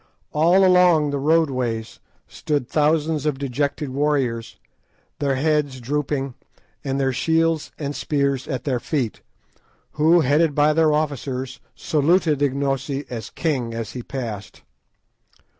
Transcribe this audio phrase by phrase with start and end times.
[0.31, 4.55] All along the roadways stood thousands of dejected warriors,
[5.19, 6.33] their heads drooping,
[6.83, 9.21] and their shields and spears at their feet,
[9.91, 14.63] who, headed by their officers, saluted Ignosi as king as he passed.